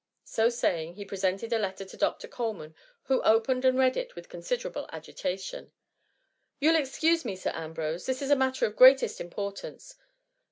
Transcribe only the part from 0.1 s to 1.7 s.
So saying he presented a